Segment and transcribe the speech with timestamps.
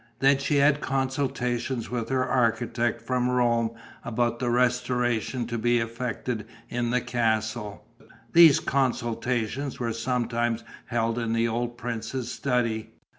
[0.17, 3.69] Then she had consultations with her architect from Rome
[4.03, 7.85] about the restorations to be effected in the castle:
[8.33, 12.93] these consultations were sometimes held in the old prince's study.